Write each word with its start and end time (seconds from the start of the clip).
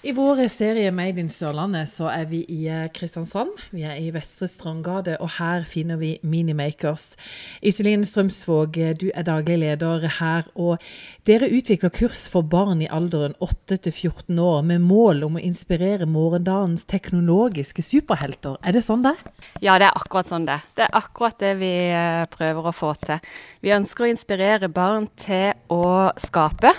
I 0.00 0.12
vår 0.16 0.38
serie 0.48 0.88
Made 0.96 1.20
in 1.20 1.26
Sørlandet 1.28 1.90
så 1.92 2.06
er 2.08 2.22
vi 2.30 2.38
i 2.48 2.62
eh, 2.72 2.86
Kristiansand. 2.96 3.50
Vi 3.68 3.82
er 3.84 3.98
i 4.00 4.06
Vestre 4.14 4.46
Strandgate, 4.48 5.18
og 5.20 5.34
her 5.34 5.66
finner 5.68 5.98
vi 6.00 6.14
Minimakers. 6.24 7.18
Iselin 7.60 8.06
Strømsvåg, 8.08 8.78
eh, 8.80 8.94
du 8.96 9.10
er 9.12 9.26
daglig 9.28 9.58
leder 9.60 10.06
her. 10.16 10.48
og 10.54 10.80
Dere 11.28 11.50
utvikler 11.52 11.92
kurs 11.92 12.22
for 12.32 12.40
barn 12.40 12.80
i 12.80 12.88
alderen 12.88 13.36
8 13.44 13.76
til 13.76 13.92
14 13.92 14.40
år 14.40 14.64
med 14.70 14.80
mål 14.88 15.20
om 15.28 15.36
å 15.36 15.44
inspirere 15.44 16.08
morgendagens 16.08 16.88
teknologiske 16.88 17.84
superhelter. 17.84 18.56
Er 18.64 18.72
det 18.72 18.86
sånn 18.88 19.04
det 19.04 19.12
er? 19.18 19.52
Ja, 19.60 19.76
det 19.76 19.90
er 19.90 20.00
akkurat 20.00 20.32
sånn 20.32 20.48
det. 20.48 20.62
Det 20.80 20.88
er 20.88 20.96
akkurat 20.96 21.36
det 21.44 21.58
vi 21.60 21.74
eh, 21.92 22.24
prøver 22.32 22.72
å 22.72 22.72
få 22.72 22.94
til. 23.04 23.20
Vi 23.60 23.76
ønsker 23.76 24.08
å 24.08 24.14
inspirere 24.16 24.72
barn 24.72 25.12
til 25.20 25.52
å 25.68 26.08
skape 26.16 26.72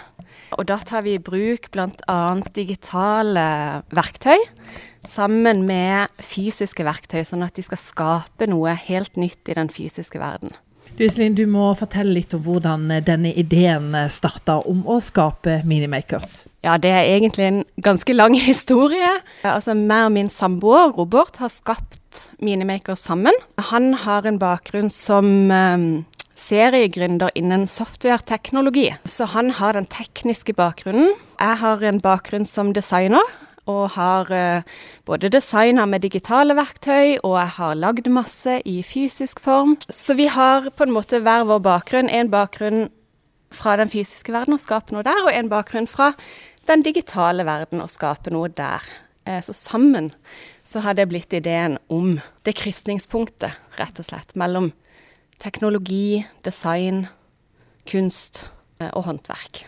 og 0.57 0.67
da 0.69 0.79
tar 0.85 1.05
vi 1.05 1.15
i 1.17 1.21
bruk 1.23 1.69
bl.a. 1.73 2.21
digitale 2.55 3.45
verktøy 3.93 4.39
sammen 5.07 5.63
med 5.65 6.11
fysiske 6.21 6.85
verktøy, 6.85 7.23
sånn 7.25 7.45
at 7.45 7.55
de 7.57 7.65
skal 7.65 7.81
skape 7.81 8.49
noe 8.49 8.75
helt 8.77 9.17
nytt 9.17 9.49
i 9.49 9.57
den 9.57 9.71
fysiske 9.73 10.21
verden. 10.21 10.53
Du 10.97 11.05
Iselin, 11.05 11.35
du 11.37 11.45
må 11.47 11.69
fortelle 11.79 12.11
litt 12.17 12.33
om 12.35 12.41
hvordan 12.43 12.89
denne 13.05 13.31
ideen 13.39 13.95
starta 14.11 14.57
om 14.67 14.83
å 14.89 14.99
skape 15.01 15.61
Minimakers. 15.65 16.41
Ja, 16.65 16.75
det 16.81 16.91
er 16.91 17.07
egentlig 17.15 17.47
en 17.47 17.61
ganske 17.81 18.13
lang 18.13 18.35
historie. 18.51 19.13
Altså, 19.47 19.73
meg 19.77 20.09
og 20.09 20.15
min 20.17 20.29
samboer 20.29 20.91
Robert 20.97 21.39
har 21.41 21.53
skapt 21.53 22.27
Minimakers 22.43 23.05
sammen. 23.07 23.37
Han 23.71 23.93
har 24.03 24.27
en 24.27 24.39
bakgrunn 24.41 24.91
som 24.93 25.31
um, 25.49 25.87
seriegründer 26.41 27.31
innen 27.37 27.67
software-teknologi. 27.67 28.89
Så 29.05 29.27
han 29.31 29.51
har 29.57 29.77
den 29.77 29.87
tekniske 29.89 30.55
bakgrunnen. 30.57 31.13
Jeg 31.39 31.57
har 31.61 31.83
en 31.85 32.01
bakgrunn 32.01 32.45
som 32.45 32.73
designer. 32.73 33.23
Og 33.69 33.91
har 33.93 34.31
uh, 34.33 34.63
både 35.05 35.29
designa 35.31 35.85
med 35.85 36.01
digitale 36.01 36.55
verktøy, 36.57 37.19
og 37.21 37.35
jeg 37.37 37.51
har 37.59 37.77
lagd 37.77 38.09
masse 38.09 38.57
i 38.65 38.81
fysisk 38.83 39.39
form. 39.39 39.75
Så 39.85 40.17
vi 40.17 40.25
har 40.33 40.71
på 40.73 40.87
en 40.87 40.95
måte 40.95 41.21
hver 41.21 41.45
vår 41.47 41.61
bakgrunn. 41.63 42.09
En 42.09 42.31
bakgrunn 42.33 42.89
fra 43.53 43.77
den 43.77 43.91
fysiske 43.91 44.33
verden 44.33 44.57
og 44.57 44.63
skape 44.63 44.95
noe 44.95 45.05
der, 45.05 45.21
og 45.23 45.31
en 45.31 45.51
bakgrunn 45.51 45.87
fra 45.87 46.09
den 46.67 46.81
digitale 46.83 47.45
verden 47.45 47.85
og 47.85 47.93
skape 47.93 48.33
noe 48.33 48.49
der. 48.49 48.81
Uh, 49.29 49.39
så 49.45 49.53
sammen 49.53 50.09
så 50.65 50.81
har 50.81 50.97
det 50.97 51.07
blitt 51.13 51.33
ideen 51.37 51.77
om 51.93 52.15
det 52.41 52.57
krysningspunktet, 52.57 53.53
rett 53.77 54.01
og 54.01 54.09
slett, 54.09 54.33
mellom 54.33 54.71
teknologi, 55.41 56.21
design, 56.45 57.05
kunst 57.89 58.47
eh, 58.79 58.91
og 58.93 59.07
håndverk. 59.09 59.65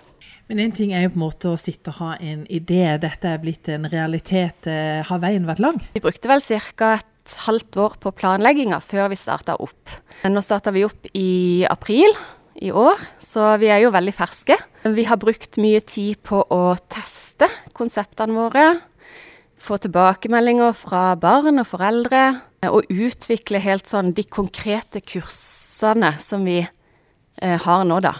Men 0.51 0.59
én 0.59 0.75
ting 0.75 0.91
er 0.93 1.05
jo 1.05 1.13
på 1.13 1.17
en 1.17 1.23
måte 1.23 1.49
å 1.53 1.57
sitte 1.59 1.93
og 1.93 1.99
ha 2.01 2.11
en 2.21 2.43
idé. 2.51 2.83
Dette 3.01 3.31
er 3.31 3.41
blitt 3.41 3.69
en 3.71 3.87
realitet. 3.89 4.67
Eh, 4.69 5.01
har 5.07 5.23
veien 5.23 5.47
vært 5.49 5.63
lang? 5.63 5.79
Vi 5.95 6.03
brukte 6.03 6.29
vel 6.29 6.43
ca. 6.43 6.93
et 6.99 7.37
halvt 7.47 7.77
år 7.79 7.97
på 8.03 8.11
planlegginga 8.11 8.81
før 8.83 9.09
vi 9.13 9.17
starta 9.17 9.55
opp. 9.63 9.97
Nå 10.27 10.43
starta 10.43 10.73
vi 10.75 10.83
opp 10.85 11.07
i 11.15 11.65
april 11.69 12.11
i 12.59 12.69
år, 12.69 12.99
så 13.19 13.55
vi 13.57 13.71
er 13.71 13.81
jo 13.85 13.93
veldig 13.95 14.13
ferske. 14.13 14.57
Vi 14.83 15.07
har 15.07 15.17
brukt 15.17 15.57
mye 15.57 15.79
tid 15.81 16.19
på 16.27 16.43
å 16.43 16.75
teste 16.91 17.47
konseptene 17.73 18.35
våre. 18.35 18.67
Få 19.63 19.77
tilbakemeldinger 19.79 20.73
fra 20.75 21.13
barn 21.15 21.61
og 21.61 21.67
foreldre 21.69 22.23
og 22.67 22.89
utvikle 22.91 23.61
helt 23.63 23.87
sånn 23.87 24.09
de 24.15 24.25
konkrete 24.27 24.99
kursene 24.99 26.09
som 26.19 26.43
vi 26.43 26.57
eh, 26.59 27.61
har 27.63 27.85
nå, 27.87 28.01
da. 28.03 28.17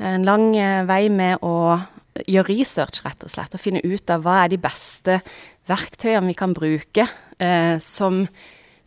En 0.00 0.24
lang 0.24 0.54
eh, 0.56 0.80
vei 0.88 1.10
med 1.12 1.44
å 1.44 1.76
gjøre 2.24 2.48
research, 2.48 3.02
rett 3.04 3.26
og 3.26 3.32
slett, 3.34 3.52
og 3.52 3.60
finne 3.60 3.82
ut 3.84 4.08
av 4.08 4.24
hva 4.24 4.38
er 4.44 4.54
de 4.54 4.60
beste 4.62 5.18
verktøyene 5.68 6.30
vi 6.30 6.36
kan 6.38 6.54
bruke, 6.56 7.06
eh, 7.36 7.76
som 7.76 8.22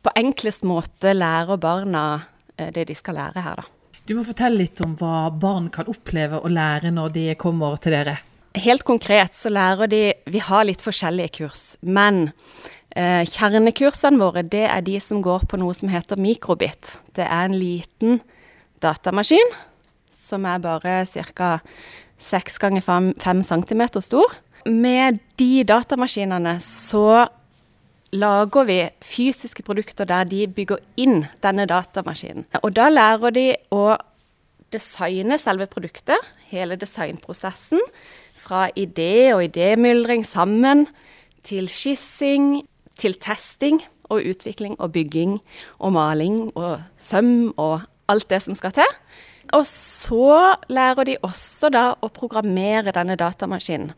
på 0.01 0.13
enklest 0.17 0.65
måte 0.65 1.13
lærer 1.13 1.61
barna 1.61 2.07
eh, 2.55 2.71
det 2.73 2.87
de 2.89 2.95
skal 2.97 3.19
lære 3.21 3.43
her, 3.45 3.61
da. 3.61 3.69
Du 4.07 4.15
må 4.15 4.23
fortelle 4.25 4.63
litt 4.63 4.81
om 4.81 4.97
hva 4.97 5.27
barn 5.29 5.69
kan 5.69 5.93
oppleve 5.93 6.39
og 6.39 6.49
lære 6.55 6.89
når 6.95 7.13
de 7.19 7.27
kommer 7.37 7.77
til 7.83 7.93
dere. 7.99 8.17
Helt 8.55 8.83
konkret 8.87 9.35
så 9.35 9.51
lærer 9.53 9.89
de 9.91 10.01
Vi 10.31 10.39
har 10.39 10.65
litt 10.65 10.81
forskjellige 10.81 11.41
kurs, 11.41 11.75
men 11.81 12.29
Eh, 12.97 13.27
kjernekursene 13.29 14.17
våre 14.17 14.41
det 14.41 14.63
er 14.65 14.81
de 14.81 14.95
som 15.03 15.21
går 15.21 15.45
på 15.49 15.59
noe 15.61 15.75
som 15.77 15.91
heter 15.91 16.17
mikrobit. 16.17 16.95
Det 17.13 17.25
er 17.27 17.45
en 17.45 17.57
liten 17.57 18.21
datamaskin 18.81 19.53
som 20.09 20.47
er 20.49 20.63
bare 20.63 21.03
ca. 21.05 21.59
6 22.17 22.57
ganger 22.57 22.81
5 22.81 23.43
cm 23.45 23.83
stor. 24.01 24.33
Med 24.65 25.19
de 25.37 25.61
datamaskinene 25.67 26.55
så 26.63 27.27
lager 28.17 28.65
vi 28.65 28.79
fysiske 29.05 29.61
produkter 29.67 30.07
der 30.09 30.25
de 30.25 30.47
bygger 30.47 30.81
inn 30.97 31.27
denne 31.43 31.67
datamaskinen. 31.69 32.47
Og 32.63 32.73
da 32.73 32.87
lærer 32.89 33.35
de 33.35 33.47
å 33.69 33.93
designe 34.73 35.37
selve 35.37 35.67
produktet, 35.69 36.17
hele 36.49 36.79
designprosessen. 36.79 37.83
Fra 38.37 38.67
idé 38.77 39.33
og 39.33 39.43
idémyldring 39.47 40.25
sammen 40.27 40.85
til 41.47 41.69
skissing, 41.71 42.61
til 42.97 43.17
testing 43.21 43.81
og 44.09 44.23
utvikling 44.29 44.77
og 44.79 44.93
bygging 44.95 45.39
og 45.79 45.93
maling 45.95 46.51
og 46.55 46.81
søm 46.97 47.51
og 47.57 47.81
alt 48.07 48.29
det 48.29 48.41
som 48.45 48.55
skal 48.55 48.75
til. 48.77 48.97
Og 49.55 49.63
så 49.67 50.55
lærer 50.69 51.07
de 51.07 51.19
også 51.23 51.71
da 51.71 51.91
å 52.03 52.11
programmere 52.11 52.93
denne 52.95 53.15
datamaskinen 53.19 53.93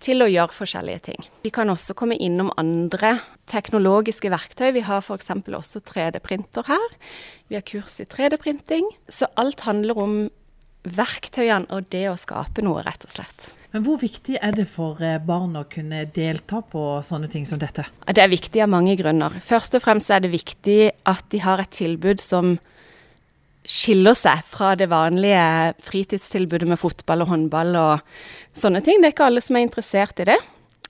til 0.00 0.24
å 0.24 0.30
gjøre 0.30 0.56
forskjellige 0.56 1.02
ting. 1.10 1.26
De 1.44 1.52
kan 1.52 1.70
også 1.70 1.94
komme 1.98 2.16
innom 2.16 2.50
andre 2.58 3.18
teknologiske 3.50 4.30
verktøy. 4.32 4.70
Vi 4.78 4.84
har 4.86 5.04
f.eks. 5.04 5.30
også 5.44 5.82
3D-printer 5.84 6.66
her. 6.70 6.86
Vi 7.52 7.58
har 7.58 7.66
kurs 7.68 7.98
i 8.00 8.08
3D-printing. 8.08 8.88
Så 9.12 9.28
alt 9.36 9.66
handler 9.68 10.00
om 10.00 10.20
verktøyene 10.88 11.68
og 11.68 11.90
det 11.92 12.06
å 12.08 12.16
skape 12.18 12.64
noe, 12.64 12.84
rett 12.86 13.04
og 13.04 13.12
slett. 13.12 13.50
Men 13.70 13.84
hvor 13.86 14.00
viktig 14.02 14.38
er 14.42 14.54
det 14.56 14.66
for 14.70 14.98
eh, 15.04 15.20
barn 15.22 15.54
å 15.58 15.66
kunne 15.70 16.02
delta 16.10 16.58
på 16.66 16.84
sånne 17.06 17.30
ting 17.30 17.46
som 17.46 17.60
dette? 17.60 17.84
Det 18.10 18.22
er 18.22 18.32
viktig 18.32 18.64
av 18.64 18.72
mange 18.72 18.96
grunner. 18.98 19.36
Først 19.44 19.76
og 19.78 19.84
fremst 19.84 20.10
er 20.10 20.24
det 20.24 20.32
viktig 20.32 20.80
at 21.10 21.26
de 21.30 21.42
har 21.44 21.62
et 21.62 21.70
tilbud 21.74 22.22
som 22.22 22.56
skiller 23.70 24.16
seg 24.18 24.40
fra 24.48 24.72
det 24.78 24.88
vanlige 24.90 25.74
fritidstilbudet 25.86 26.66
med 26.66 26.80
fotball 26.80 27.22
og 27.22 27.30
håndball 27.30 27.76
og 27.78 28.16
sånne 28.56 28.82
ting. 28.82 28.98
Det 28.98 29.10
er 29.10 29.14
ikke 29.14 29.28
alle 29.30 29.44
som 29.44 29.58
er 29.58 29.68
interessert 29.68 30.24
i 30.24 30.26
det. 30.32 30.40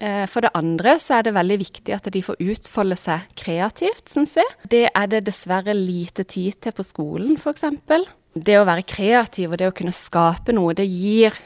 Eh, 0.00 0.24
for 0.32 0.46
det 0.46 0.54
andre 0.56 0.96
så 1.02 1.18
er 1.18 1.28
det 1.28 1.36
veldig 1.36 1.60
viktig 1.60 1.92
at 1.92 2.08
de 2.14 2.24
får 2.24 2.40
utfolde 2.40 2.96
seg 2.96 3.28
kreativt, 3.36 4.06
syns 4.08 4.38
vi. 4.40 4.46
Det 4.72 4.86
er 4.88 5.12
det 5.12 5.26
dessverre 5.28 5.76
lite 5.76 6.24
tid 6.24 6.56
til 6.64 6.72
på 6.76 6.86
skolen, 6.86 7.36
f.eks. 7.36 7.66
Det 8.40 8.56
å 8.56 8.64
være 8.64 8.86
kreativ 8.88 9.52
og 9.52 9.60
det 9.60 9.68
å 9.68 9.76
kunne 9.76 9.92
skape 9.92 10.54
noe, 10.56 10.72
det 10.78 10.88
gir 10.88 11.36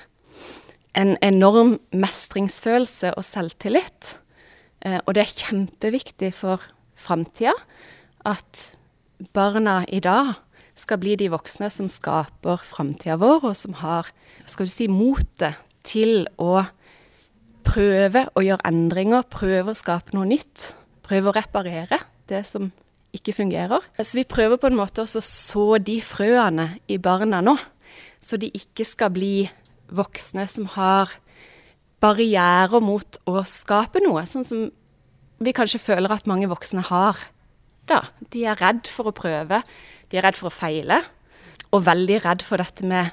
en 0.95 1.17
enorm 1.23 1.79
mestringsfølelse 1.95 3.15
og 3.19 3.27
selvtillit. 3.27 4.15
Eh, 4.85 5.01
og 5.05 5.15
det 5.17 5.25
er 5.25 5.37
kjempeviktig 5.43 6.33
for 6.37 6.63
framtida 6.95 7.55
at 8.25 8.77
barna 9.35 9.83
i 9.89 10.01
dag 10.01 10.35
skal 10.79 10.99
bli 11.03 11.15
de 11.19 11.29
voksne 11.31 11.69
som 11.71 11.89
skaper 11.91 12.63
framtida 12.67 13.19
vår, 13.21 13.51
og 13.51 13.57
som 13.57 13.77
har 13.79 14.11
skal 14.51 14.67
du 14.67 14.73
si, 14.73 14.89
motet 14.91 15.61
til 15.87 16.27
å 16.41 16.65
prøve 17.65 18.27
å 18.35 18.43
gjøre 18.45 18.67
endringer, 18.69 19.27
prøve 19.31 19.73
å 19.73 19.79
skape 19.79 20.17
noe 20.17 20.29
nytt. 20.29 20.73
Prøve 21.05 21.31
å 21.31 21.37
reparere 21.37 22.01
det 22.31 22.43
som 22.49 22.71
ikke 23.15 23.37
fungerer. 23.37 23.85
Så 24.01 24.19
vi 24.19 24.27
prøver 24.29 24.59
på 24.61 24.71
en 24.71 24.79
måte 24.79 25.05
også 25.05 25.21
å 25.21 25.27
så 25.29 25.67
de 25.79 25.99
frøene 26.05 26.75
i 26.91 26.99
barna 26.99 27.43
nå, 27.45 27.55
så 28.21 28.41
de 28.41 28.51
ikke 28.57 28.87
skal 28.89 29.13
bli 29.15 29.35
voksne 29.97 30.47
som 30.51 30.69
har 30.75 31.13
barrierer 32.05 32.83
mot 32.85 33.21
å 33.31 33.43
skape 33.49 34.03
noe, 34.05 34.25
sånn 34.29 34.45
som 34.47 34.65
vi 35.45 35.55
kanskje 35.57 35.83
føler 35.83 36.13
at 36.13 36.29
mange 36.31 36.49
voksne 36.51 36.85
har. 36.91 37.19
Da. 37.89 38.05
De 38.33 38.45
er 38.49 38.61
redd 38.61 38.89
for 38.89 39.11
å 39.11 39.17
prøve, 39.17 39.63
de 40.11 40.19
er 40.19 40.27
redd 40.27 40.39
for 40.39 40.51
å 40.51 40.55
feile, 40.55 41.03
og 41.75 41.87
veldig 41.89 42.21
redd 42.25 42.45
for 42.47 42.63
dette 42.63 42.87
med 42.87 43.13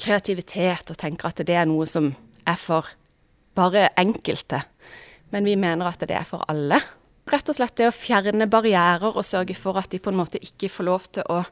kreativitet, 0.00 0.90
og 0.90 0.98
tenker 1.00 1.30
at 1.30 1.42
det 1.46 1.56
er 1.56 1.68
noe 1.68 1.86
som 1.88 2.12
er 2.48 2.58
for 2.58 2.88
bare 3.56 3.88
enkelte. 4.00 4.62
Men 5.32 5.46
vi 5.48 5.56
mener 5.56 5.88
at 5.88 6.02
det 6.04 6.16
er 6.16 6.26
for 6.28 6.44
alle. 6.50 6.80
Rett 7.30 7.48
og 7.48 7.56
slett 7.56 7.76
det 7.78 7.88
å 7.88 7.94
fjerne 7.94 8.48
barrierer 8.50 9.14
og 9.14 9.24
sørge 9.24 9.54
for 9.56 9.78
at 9.80 9.92
de 9.92 10.00
på 10.02 10.10
en 10.10 10.18
måte 10.18 10.40
ikke 10.42 10.70
får 10.72 10.88
lov 10.88 11.06
til 11.14 11.28
å 11.30 11.42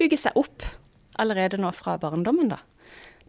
bygge 0.00 0.18
seg 0.26 0.36
opp 0.38 0.66
allerede 1.20 1.60
nå 1.60 1.70
fra 1.76 1.96
barndommen, 2.00 2.50
da. 2.52 2.60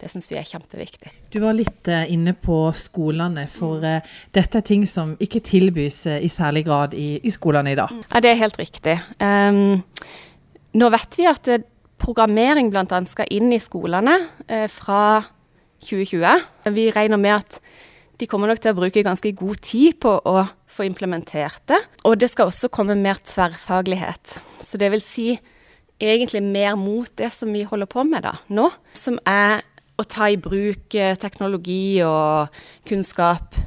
Det 0.01 0.09
syns 0.09 0.31
vi 0.31 0.37
er 0.39 0.47
kjempeviktig. 0.49 1.11
Du 1.29 1.37
var 1.43 1.53
litt 1.53 1.89
uh, 1.91 2.01
inne 2.09 2.33
på 2.33 2.63
skolene, 2.77 3.43
for 3.51 3.83
uh, 3.85 3.99
dette 4.33 4.57
er 4.57 4.65
ting 4.65 4.87
som 4.89 5.13
ikke 5.21 5.43
tilbys 5.45 5.99
uh, 6.09 6.17
i 6.17 6.29
særlig 6.31 6.65
grad 6.65 6.95
i, 6.97 7.19
i, 7.21 7.33
skolene 7.33 7.75
i 7.75 7.77
dag. 7.77 7.93
Ja, 8.07 8.23
det 8.23 8.31
er 8.31 8.39
helt 8.39 8.57
riktig. 8.57 8.97
Um, 9.21 9.83
nå 10.73 10.89
vet 10.95 11.19
vi 11.19 11.29
at 11.29 11.51
programmering 12.01 12.71
bl.a. 12.73 13.03
skal 13.05 13.29
inn 13.29 13.53
i 13.53 13.61
skolene 13.61 14.15
fra 14.73 15.03
2020. 15.85 16.71
Vi 16.73 16.87
regner 16.95 17.21
med 17.21 17.35
at 17.43 17.61
De 18.21 18.27
kommer 18.29 18.51
nok 18.51 18.59
til 18.61 18.69
å 18.69 18.77
bruke 18.77 19.01
ganske 19.01 19.31
god 19.33 19.61
tid 19.65 19.95
på 19.97 20.11
å 20.13 20.43
få 20.69 20.85
implementert 20.85 21.63
det. 21.71 21.79
Og 22.05 22.19
det 22.21 22.29
skal 22.29 22.51
også 22.51 22.69
komme 22.69 22.93
mer 22.93 23.17
tverrfaglighet. 23.25 24.35
Så 24.61 24.77
det 24.77 24.91
vil 24.93 25.01
si 25.01 25.25
egentlig 26.01 26.43
mer 26.43 26.77
mot 26.77 27.09
det 27.17 27.31
som 27.33 27.49
vi 27.53 27.63
holder 27.65 27.89
på 27.89 28.05
med 28.05 28.25
da, 28.25 28.35
nå. 28.53 28.69
Som 28.97 29.19
er 29.25 29.61
å 30.01 30.07
ta 30.07 30.29
i 30.31 30.39
bruk 30.41 30.95
eh, 30.97 31.17
teknologi 31.19 32.01
og 32.05 32.51
kunnskap 32.89 33.57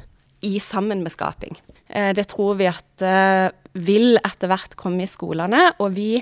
i 0.45 0.57
sammen 0.61 1.03
med 1.05 1.13
skaping. 1.13 1.55
Eh, 1.87 2.11
det 2.17 2.27
tror 2.33 2.59
vi 2.59 2.69
at 2.69 3.05
eh, 3.05 3.47
vil 3.75 4.19
etter 4.21 4.51
hvert 4.51 4.77
komme 4.79 5.05
i 5.05 5.09
skolene. 5.09 5.69
Og 5.83 5.95
vi 5.97 6.19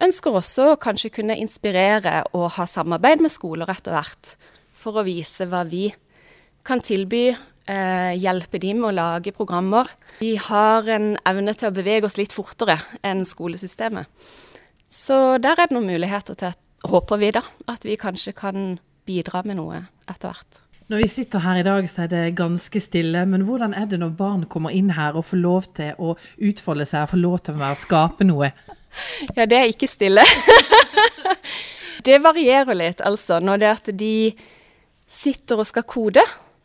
ønsker 0.00 0.36
også 0.36 0.72
å 0.72 0.80
kanskje 0.80 1.12
kunne 1.20 1.38
inspirere 1.40 2.22
og 2.36 2.50
ha 2.56 2.66
samarbeid 2.68 3.22
med 3.24 3.32
skoler 3.32 3.70
etter 3.72 3.96
hvert. 3.96 4.34
For 4.80 4.96
å 4.96 5.06
vise 5.06 5.48
hva 5.48 5.64
vi 5.68 5.90
kan 6.64 6.82
tilby 6.84 7.30
hjelpe 7.70 8.58
dem 8.58 8.80
med 8.80 8.88
å 8.88 8.96
lage 8.96 9.30
programmer. 9.36 9.86
Vi 10.18 10.32
har 10.42 10.88
en 10.90 11.12
evne 11.28 11.52
til 11.54 11.68
å 11.68 11.74
bevege 11.76 12.08
oss 12.08 12.16
litt 12.18 12.32
fortere 12.34 12.80
enn 13.06 13.20
skolesystemet. 13.28 14.08
Så 14.90 15.38
der 15.38 15.54
er 15.54 15.68
det 15.68 15.76
noen 15.76 15.86
muligheter 15.86 16.34
til, 16.40 16.56
håper 16.90 17.20
vi 17.20 17.30
da, 17.36 17.44
at 17.70 17.86
vi 17.86 17.94
kanskje 18.00 18.34
kan 18.34 18.72
bidra 19.10 19.42
med 19.46 19.58
noe 19.58 19.84
etter 20.06 20.30
hvert. 20.30 20.60
Når 20.90 21.04
vi 21.04 21.06
sitter 21.06 21.42
her 21.44 21.60
i 21.60 21.62
dag, 21.62 21.84
så 21.86 22.02
er 22.02 22.08
det 22.10 22.36
ganske 22.38 22.80
stille. 22.82 23.20
Men 23.30 23.44
hvordan 23.46 23.76
er 23.78 23.84
det 23.86 24.00
når 24.02 24.16
barn 24.18 24.40
kommer 24.50 24.74
inn 24.74 24.90
her 24.96 25.14
og 25.14 25.28
får 25.28 25.38
lov 25.38 25.68
til 25.76 25.94
å 26.02 26.16
utfolde 26.48 26.86
seg, 26.90 27.06
får 27.12 27.20
lov 27.20 27.36
til 27.46 27.54
å 27.54 27.62
være, 27.62 27.82
skape 27.84 28.26
noe? 28.26 28.52
Ja, 29.36 29.44
det 29.46 29.54
er 29.54 29.68
ikke 29.70 29.86
stille. 29.86 30.24
det 32.06 32.16
varierer 32.24 32.74
litt, 32.74 32.98
altså. 33.06 33.36
Når 33.38 33.60
det 33.62 33.68
er 33.68 33.76
at 33.78 33.90
de 34.00 34.14
sitter 35.06 35.62
og 35.62 35.68
skal 35.70 35.86
kode, 35.86 36.24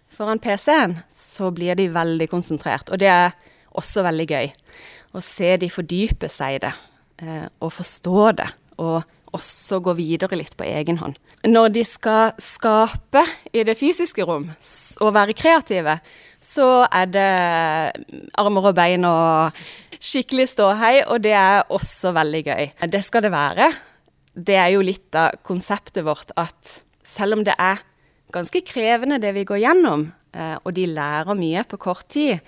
foran 0.10 0.42
PC-en, 0.42 0.96
så 1.06 1.52
blir 1.54 1.78
de 1.78 1.86
veldig 1.94 2.26
konsentrert. 2.32 2.90
Og 2.90 2.98
det 3.04 3.12
er 3.14 3.36
også 3.78 4.08
veldig 4.08 4.26
gøy 4.26 4.50
å 5.14 5.22
se 5.22 5.54
de 5.62 5.70
fordype 5.70 6.32
seg 6.34 6.58
i 6.58 6.64
det, 6.66 6.74
eh, 7.22 7.46
og 7.62 7.78
forstå 7.78 8.24
det. 8.42 8.50
Og 8.82 9.06
også 9.36 9.82
gå 9.84 9.96
videre 10.00 10.40
litt 10.40 10.56
på 10.58 10.68
egen 10.68 11.00
hånd. 11.02 11.18
Når 11.46 11.74
de 11.76 11.84
skal 11.86 12.34
skape 12.42 13.22
i 13.54 13.64
det 13.68 13.76
fysiske 13.78 14.26
rom 14.26 14.48
og 15.04 15.12
være 15.14 15.36
kreative, 15.38 16.00
så 16.42 16.86
er 16.90 17.10
det 17.10 17.30
armer 18.42 18.70
og 18.72 18.78
bein 18.78 19.06
og 19.08 19.58
skikkelig 20.00 20.48
ståhei, 20.54 21.00
og 21.06 21.24
det 21.26 21.34
er 21.38 21.66
også 21.74 22.14
veldig 22.16 22.44
gøy. 22.46 22.72
Det 22.92 23.04
skal 23.06 23.26
det 23.26 23.34
være. 23.34 23.72
Det 24.36 24.58
er 24.60 24.74
jo 24.76 24.84
litt 24.86 25.16
av 25.18 25.38
konseptet 25.46 26.06
vårt 26.06 26.34
at 26.38 26.80
selv 27.06 27.38
om 27.38 27.46
det 27.46 27.56
er 27.62 27.82
ganske 28.36 28.62
krevende, 28.68 29.22
det 29.22 29.32
vi 29.38 29.46
går 29.48 29.62
gjennom, 29.64 30.10
eh, 30.36 30.58
og 30.64 30.74
de 30.76 30.90
lærer 30.92 31.38
mye 31.38 31.64
på 31.70 31.80
kort 31.80 32.08
tid, 32.12 32.42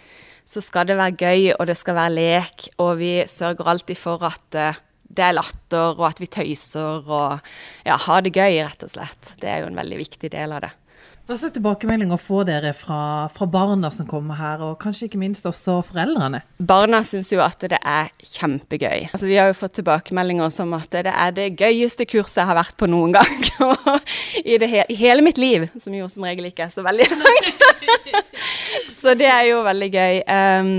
så 0.47 0.61
skal 0.63 0.87
det 0.87 0.97
være 0.97 1.15
gøy, 1.19 1.53
og 1.55 1.67
det 1.67 1.77
skal 1.77 1.97
være 1.97 2.15
lek, 2.15 2.67
og 2.79 2.97
vi 3.01 3.13
sørger 3.27 3.71
alltid 3.71 3.99
for 3.99 4.23
at 4.27 4.57
eh, 4.57 4.79
det 5.17 5.25
er 5.25 5.35
latter, 5.35 5.97
og 5.97 6.05
at 6.09 6.21
vi 6.21 6.29
tøyser 6.31 7.07
og 7.07 7.39
ja, 7.87 7.97
har 8.07 8.25
det 8.25 8.35
gøy, 8.35 8.61
rett 8.61 8.85
og 8.85 8.93
slett. 8.93 9.33
Det 9.41 9.49
er 9.51 9.63
jo 9.63 9.71
en 9.71 9.79
veldig 9.79 9.99
viktig 10.05 10.31
del 10.33 10.55
av 10.55 10.67
det. 10.67 10.73
Hva 11.27 11.35
slags 11.35 11.57
tilbakemeldinger 11.57 12.19
får 12.23 12.45
dere 12.47 12.69
fra, 12.71 13.27
fra, 13.35 13.45
barna 13.51 13.89
som 13.91 14.07
kommer 14.07 14.37
her, 14.39 14.61
og 14.63 14.77
kanskje 14.79 15.09
ikke 15.09 15.19
minst 15.19 15.43
også 15.49 15.81
foreldrene? 15.89 16.39
Barna 16.63 17.01
syns 17.03 17.33
jo 17.33 17.41
at 17.43 17.65
det 17.67 17.81
er 17.81 18.13
kjempegøy. 18.23 19.09
Altså, 19.09 19.27
vi 19.27 19.35
har 19.35 19.49
jo 19.51 19.57
fått 19.59 19.75
tilbakemeldinger 19.75 20.53
som 20.55 20.71
at 20.77 20.87
det 20.95 21.11
er 21.11 21.35
det 21.35 21.49
gøyeste 21.59 22.07
kurset 22.07 22.39
jeg 22.39 22.47
har 22.47 22.55
vært 22.61 22.79
på 22.79 22.87
noen 22.87 23.17
gang. 23.17 23.43
I, 24.47 24.55
he 24.55 24.85
hele 25.01 25.27
mitt 25.27 25.35
liv, 25.35 25.67
som 25.75 25.99
jo 25.99 26.07
som 26.07 26.23
regel 26.29 26.47
ikke 26.47 26.69
er 26.69 26.71
så 26.71 26.87
veldig 26.87 27.09
langt. 27.11 27.51
så 29.01 29.19
det 29.19 29.27
er 29.27 29.49
jo 29.49 29.59
veldig 29.67 29.93
gøy. 29.99 30.23
Um, 30.31 30.73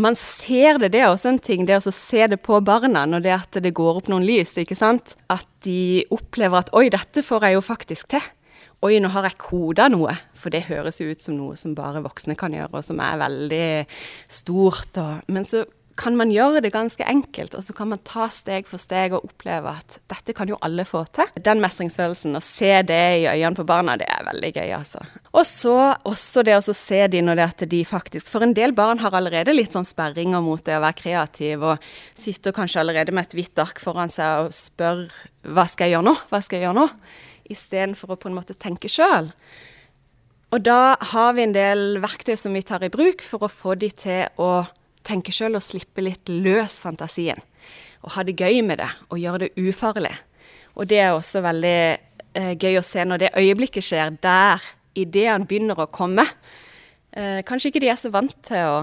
man 0.00 0.16
ser 0.16 0.80
det, 0.80 0.94
det 0.96 1.04
er 1.04 1.12
også 1.12 1.34
en 1.34 1.44
ting, 1.44 1.68
det 1.68 1.76
å 1.76 1.92
se 1.92 2.24
det 2.24 2.40
på 2.40 2.64
barna 2.64 3.04
når 3.04 3.28
det 3.28 3.40
det 3.68 3.76
går 3.76 4.00
opp 4.00 4.08
noen 4.08 4.24
lys, 4.24 4.56
ikke 4.64 4.80
sant. 4.80 5.18
At 5.28 5.44
de 5.68 6.06
opplever 6.08 6.64
at 6.64 6.72
oi, 6.72 6.88
dette 6.88 7.20
får 7.20 7.50
jeg 7.50 7.60
jo 7.60 7.66
faktisk 7.68 8.14
til. 8.16 8.30
Oi, 8.80 8.94
nå 9.02 9.10
har 9.12 9.28
jeg 9.28 9.40
koda 9.42 9.90
noe. 9.92 10.14
For 10.38 10.52
det 10.52 10.66
høres 10.70 11.00
jo 11.02 11.10
ut 11.10 11.20
som 11.20 11.36
noe 11.36 11.58
som 11.60 11.76
bare 11.76 12.02
voksne 12.04 12.36
kan 12.38 12.54
gjøre, 12.56 12.72
og 12.80 12.86
som 12.86 13.02
er 13.04 13.20
veldig 13.20 13.68
stort. 14.40 14.96
Og, 15.00 15.28
men 15.32 15.48
så 15.48 15.66
kan 16.00 16.16
man 16.16 16.30
gjøre 16.32 16.62
det 16.64 16.72
ganske 16.72 17.04
enkelt, 17.04 17.54
og 17.56 17.64
så 17.64 17.74
kan 17.76 17.90
man 17.90 18.00
ta 18.06 18.28
steg 18.32 18.68
for 18.68 18.80
steg 18.80 19.12
og 19.12 19.26
oppleve 19.28 19.72
at 19.82 19.98
dette 20.10 20.34
kan 20.36 20.48
jo 20.48 20.58
alle 20.64 20.86
få 20.88 21.02
til. 21.12 21.28
Den 21.36 21.60
mestringsfølelsen, 21.60 22.38
å 22.38 22.42
se 22.44 22.72
det 22.88 23.02
i 23.20 23.26
øynene 23.28 23.58
på 23.58 23.66
barna, 23.68 23.98
det 24.00 24.08
er 24.08 24.24
veldig 24.30 24.52
gøy, 24.54 24.70
altså. 24.78 25.04
Og 25.36 25.44
så 25.48 25.76
også 26.08 26.44
det 26.46 26.56
å 26.56 26.62
se 26.64 27.02
de 27.12 27.20
når 27.24 27.38
det 27.38 27.48
at 27.52 27.64
de 27.70 27.80
faktisk 27.86 28.32
For 28.32 28.42
en 28.42 28.54
del 28.56 28.72
barn 28.74 28.98
har 28.98 29.14
allerede 29.14 29.52
litt 29.54 29.76
sånn 29.76 29.86
sperringer 29.86 30.42
mot 30.42 30.62
det 30.66 30.78
å 30.78 30.82
være 30.82 30.98
kreativ, 31.02 31.66
og 31.72 31.90
sitter 32.18 32.56
kanskje 32.56 32.82
allerede 32.82 33.14
med 33.14 33.28
et 33.28 33.36
hvitt 33.38 33.60
ark 33.62 33.82
foran 33.82 34.12
seg 34.12 34.46
og 34.46 34.56
spør 34.56 35.08
hva 35.40 35.64
skal 35.68 35.88
jeg 35.88 35.98
gjøre 35.98 36.08
nå? 36.10 36.16
Hva 36.32 36.40
skal 36.44 36.58
jeg 36.58 36.68
gjøre 36.68 36.80
nå? 36.80 36.88
Istedenfor 37.52 38.14
å 38.14 38.18
på 38.20 38.30
en 38.30 38.36
måte 38.38 38.56
tenke 38.58 38.90
sjøl. 38.90 39.30
Og 40.50 40.64
da 40.66 40.96
har 41.12 41.34
vi 41.36 41.44
en 41.44 41.54
del 41.54 42.00
verktøy 42.02 42.34
som 42.38 42.56
vi 42.56 42.64
tar 42.66 42.82
i 42.82 42.90
bruk 42.90 43.22
for 43.22 43.46
å 43.46 43.52
få 43.52 43.76
de 43.78 43.90
til 43.94 44.26
å 44.42 44.64
tenke 45.06 45.34
sjøl 45.34 45.58
og 45.58 45.64
slippe 45.64 46.02
litt 46.02 46.30
løs 46.30 46.80
fantasien. 46.82 47.38
Og 48.02 48.14
ha 48.16 48.24
det 48.26 48.38
gøy 48.40 48.62
med 48.66 48.80
det, 48.80 48.88
og 49.12 49.20
gjøre 49.20 49.44
det 49.46 49.68
ufarlig. 49.68 50.14
Og 50.74 50.88
det 50.90 51.00
er 51.04 51.14
også 51.14 51.42
veldig 51.44 51.78
eh, 52.38 52.54
gøy 52.56 52.80
å 52.80 52.86
se 52.86 53.04
når 53.06 53.22
det 53.22 53.34
øyeblikket 53.38 53.86
skjer, 53.86 54.14
der 54.24 54.64
ideene 54.98 55.46
begynner 55.46 55.84
å 55.84 55.90
komme. 55.92 56.26
Eh, 57.12 57.42
kanskje 57.46 57.70
ikke 57.70 57.84
de 57.84 57.92
er 57.92 58.00
så 58.00 58.12
vant 58.14 58.34
til 58.46 58.70
å 58.70 58.80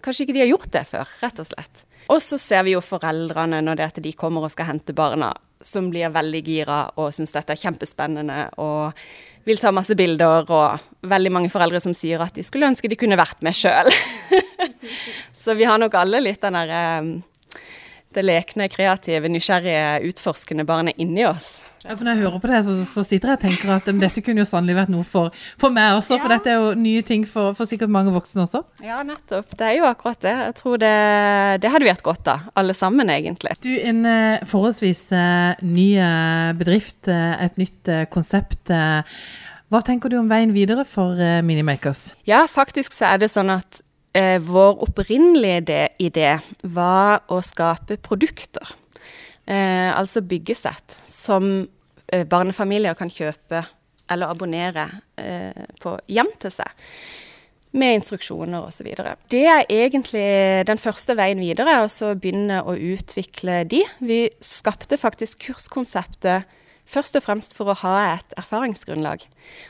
Kanskje 0.00 0.24
ikke 0.24 0.32
de 0.32 0.40
har 0.40 0.48
gjort 0.48 0.70
det 0.72 0.80
før, 0.88 1.10
rett 1.20 1.40
og 1.42 1.44
slett. 1.44 1.82
Og 2.08 2.22
så 2.24 2.38
ser 2.40 2.62
vi 2.64 2.72
jo 2.72 2.80
foreldrene 2.80 3.58
når 3.60 3.76
det 3.76 3.82
er 3.84 3.90
at 3.92 3.98
de 4.00 4.12
kommer 4.16 4.46
og 4.46 4.52
skal 4.54 4.70
hente 4.70 4.94
barna 4.96 5.34
som 5.60 5.90
blir 5.92 6.12
veldig 6.12 6.40
gira 6.46 6.80
og 6.96 7.12
syns 7.14 7.34
dette 7.34 7.54
er 7.54 7.60
kjempespennende 7.60 8.46
og 8.62 8.96
vil 9.48 9.60
ta 9.60 9.72
masse 9.72 9.96
bilder, 9.96 10.44
og 10.52 11.08
veldig 11.08 11.32
mange 11.32 11.50
foreldre 11.52 11.80
som 11.80 11.94
sier 11.96 12.20
at 12.20 12.36
de 12.36 12.44
skulle 12.44 12.68
ønske 12.68 12.90
de 12.92 12.98
kunne 13.00 13.18
vært 13.18 13.40
med 13.44 13.56
sjøl. 13.56 13.88
så 15.42 15.56
vi 15.56 15.68
har 15.68 15.80
nok 15.80 15.96
alle 15.96 16.20
litt 16.22 16.42
den 16.44 16.58
derre 16.58 16.82
eh, 17.00 17.10
det 18.14 18.24
lekne, 18.26 18.68
kreative, 18.70 19.30
nysgjerrige, 19.30 20.10
utforskende 20.10 20.66
barnet 20.66 20.98
inni 20.98 21.24
oss. 21.28 21.60
Ja, 21.80 21.94
for 21.94 22.04
Når 22.04 22.12
jeg 22.12 22.20
hører 22.26 22.40
på 22.42 22.48
det, 22.50 22.58
så, 22.66 22.74
så 22.84 23.02
sitter 23.08 23.30
jeg 23.30 23.38
og 23.38 23.44
tenker 23.46 23.70
at 23.72 23.86
um, 23.88 24.00
dette 24.02 24.20
kunne 24.24 24.42
jo 24.42 24.48
sannelig 24.48 24.76
vært 24.76 24.90
noe 24.92 25.06
for, 25.08 25.36
for 25.60 25.72
meg 25.72 25.94
også. 25.96 26.18
Ja. 26.18 26.20
For 26.20 26.34
dette 26.34 26.52
er 26.52 26.58
jo 26.60 26.74
nye 26.76 27.04
ting 27.06 27.24
for, 27.28 27.54
for, 27.56 27.70
sikkert 27.70 27.92
mange 27.94 28.12
voksne 28.12 28.44
også. 28.44 28.60
Ja, 28.84 28.98
nettopp. 29.06 29.54
Det 29.56 29.64
er 29.64 29.78
jo 29.78 29.86
akkurat 29.88 30.20
det. 30.20 30.34
Jeg 30.42 30.56
tror 30.60 30.82
det, 30.82 30.92
det 31.64 31.72
hadde 31.72 31.88
vi 31.88 31.94
hatt 31.94 32.04
godt 32.04 32.28
av, 32.28 32.50
alle 32.60 32.76
sammen 32.76 33.12
egentlig. 33.12 33.56
Du, 33.64 33.70
en 33.72 34.04
uh, 34.04 34.44
forholdsvis 34.50 35.06
uh, 35.14 35.62
ny 35.64 35.88
uh, 35.96 36.50
bedrift, 36.58 37.08
et 37.08 37.56
nytt 37.56 37.88
konsept. 38.12 38.68
hva 39.70 39.80
tenker 39.86 40.12
du 40.12 40.18
om 40.20 40.28
veien 40.28 40.52
videre 40.52 40.84
for 40.84 41.16
Minimakers? 41.46 42.10
Ja, 42.28 42.44
faktisk 42.50 42.92
så 42.92 43.14
er 43.14 43.22
det 43.22 43.30
sånn 43.32 43.52
at 43.54 43.80
eh, 44.12 44.38
vår 44.42 44.82
opprinnelige 44.86 45.88
idé 45.98 46.38
var 46.62 47.24
å 47.28 47.40
skape 47.44 47.98
produkter. 48.02 48.76
Eh, 49.46 49.90
altså 49.96 50.22
byggesett 50.22 51.00
som 51.08 51.66
eh, 52.12 52.26
barnefamilier 52.28 52.94
kan 52.98 53.10
kjøpe 53.10 53.64
eller 54.10 54.30
abonnere 54.30 54.86
eh, 55.18 55.66
på 55.82 55.96
hjem 56.10 56.30
til 56.42 56.54
seg. 56.54 56.86
Med 57.70 58.00
instruksjoner 58.00 58.66
osv. 58.66 58.88
Det 59.30 59.44
er 59.46 59.68
egentlig 59.70 60.66
den 60.66 60.80
første 60.82 61.14
veien 61.14 61.38
videre, 61.38 61.76
og 61.84 61.90
så 61.94 62.16
begynne 62.18 62.64
å 62.66 62.74
utvikle 62.74 63.60
de. 63.70 63.84
Vi 64.02 64.24
skapte 64.42 64.98
faktisk 64.98 65.46
kurskonseptet 65.46 66.50
først 66.90 67.14
og 67.14 67.22
fremst 67.22 67.54
for 67.54 67.70
å 67.70 67.78
ha 67.84 67.96
et 68.16 68.34
erfaringsgrunnlag. 68.40 69.22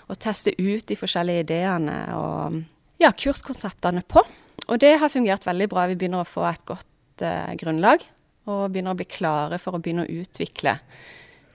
Og 0.09 0.21
teste 0.25 0.57
ut 0.57 0.87
de 0.89 0.97
forskjellige 0.97 1.45
ideene 1.45 1.99
og 2.17 2.63
ja, 3.01 3.13
kurskonseptene 3.17 4.03
på. 4.09 4.23
Og 4.69 4.81
det 4.81 4.97
har 5.01 5.13
fungert 5.13 5.47
veldig 5.49 5.69
bra. 5.73 5.87
Vi 5.91 5.97
begynner 5.99 6.25
å 6.25 6.29
få 6.29 6.45
et 6.51 6.67
godt 6.69 7.25
eh, 7.25 7.55
grunnlag, 7.61 8.05
og 8.51 8.69
begynner 8.73 8.95
å 8.95 8.99
bli 9.01 9.09
klare 9.09 9.59
for 9.61 9.77
å 9.77 9.81
begynne 9.83 10.07
å 10.07 10.21
utvikle 10.21 10.77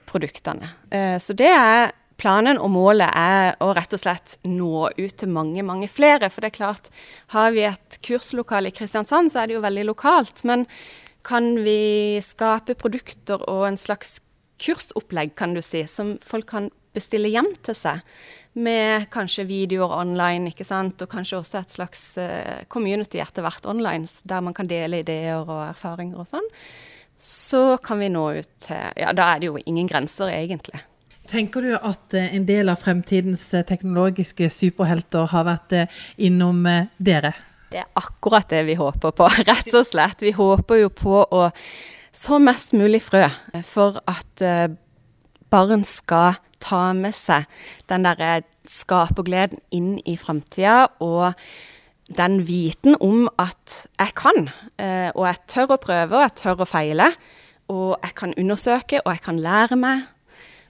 produktene. 0.08 0.72
Eh, 0.90 1.16
så 1.22 1.36
det 1.38 1.52
er 1.52 1.94
planen 2.20 2.58
og 2.62 2.70
målet 2.72 3.12
er 3.12 3.56
å 3.60 3.72
rett 3.76 3.92
og 3.92 4.00
slett 4.00 4.36
nå 4.48 4.88
ut 4.96 5.16
til 5.20 5.32
mange, 5.32 5.64
mange 5.66 5.88
flere. 5.92 6.30
For 6.32 6.42
det 6.42 6.52
er 6.52 6.58
klart, 6.58 6.92
har 7.34 7.52
vi 7.56 7.66
et 7.68 7.98
kurslokale 8.06 8.72
i 8.72 8.76
Kristiansand, 8.76 9.32
så 9.32 9.42
er 9.42 9.50
det 9.50 9.58
jo 9.58 9.64
veldig 9.64 9.86
lokalt. 9.90 10.42
Men 10.48 10.64
kan 11.26 11.54
vi 11.66 12.22
skape 12.24 12.76
produkter 12.78 13.42
og 13.50 13.66
en 13.68 13.80
slags 13.80 14.18
kursopplegg, 14.62 15.34
kan 15.36 15.52
du 15.52 15.60
si, 15.64 15.82
som 15.90 16.16
folk 16.24 16.48
kan 16.48 16.70
bestille 16.96 17.30
hjem 17.32 17.52
til 17.66 17.76
seg? 17.78 18.02
med 18.56 19.10
kanskje 19.12 19.44
videoer 19.44 19.98
online, 20.00 20.50
ikke 20.50 20.64
sant, 20.64 21.02
og 21.04 21.12
kanskje 21.12 21.40
også 21.40 21.60
et 21.60 21.74
slags 21.76 22.02
uh, 22.20 22.64
community 22.72 23.20
etter 23.20 23.44
hvert 23.44 23.66
online, 23.68 24.08
der 24.24 24.44
man 24.44 24.56
kan 24.56 24.68
dele 24.70 25.02
ideer 25.02 25.42
og 25.44 25.60
erfaringer 25.68 26.22
og 26.22 26.28
sånn, 26.30 26.46
så 27.20 27.76
kan 27.84 28.00
vi 28.00 28.10
nå 28.12 28.24
ut 28.38 28.48
til 28.64 29.00
Ja, 29.00 29.12
da 29.16 29.30
er 29.32 29.40
det 29.40 29.50
jo 29.50 29.60
ingen 29.64 29.88
grenser, 29.88 30.32
egentlig. 30.32 30.80
Tenker 31.28 31.64
du 31.64 31.74
at 31.76 32.14
en 32.16 32.46
del 32.48 32.70
av 32.70 32.80
fremtidens 32.80 33.48
teknologiske 33.66 34.48
superhelter 34.52 35.28
har 35.32 35.46
vært 35.48 35.74
innom 36.16 36.60
dere? 36.96 37.32
Det 37.72 37.80
er 37.82 37.88
akkurat 37.98 38.48
det 38.52 38.62
vi 38.68 38.76
håper 38.78 39.16
på, 39.16 39.28
rett 39.50 39.72
og 39.72 39.88
slett. 39.88 40.22
Vi 40.24 40.36
håper 40.36 40.84
jo 40.84 40.92
på 40.92 41.24
å 41.24 41.46
så 42.16 42.38
mest 42.40 42.72
mulig 42.76 43.02
frø 43.04 43.26
for 43.66 43.98
at 44.08 44.44
barn 45.52 45.82
skal 45.84 46.38
ta 46.62 46.90
med 46.96 47.14
seg 47.16 47.46
den 47.90 48.06
derre 48.06 48.42
skapergleden 48.66 49.62
inn 49.74 49.96
i 50.04 50.16
framtida, 50.18 50.88
og 51.00 51.34
den 52.16 52.40
viten 52.46 52.94
om 53.02 53.26
at 53.38 53.86
jeg 53.98 54.14
kan, 54.18 54.48
og 55.14 55.22
jeg 55.26 55.42
tør 55.50 55.74
å 55.74 55.80
prøve, 55.82 56.14
og 56.14 56.22
jeg 56.22 56.36
tør 56.38 56.62
å 56.62 56.68
feile. 56.70 57.08
Og 57.66 57.96
jeg 57.98 58.14
kan 58.14 58.34
undersøke, 58.38 59.00
og 59.02 59.10
jeg 59.10 59.22
kan 59.24 59.40
lære 59.42 59.74
meg, 59.80 60.04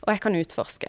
og 0.01 0.15
jeg 0.15 0.23
kan 0.25 0.39
utforske. 0.39 0.89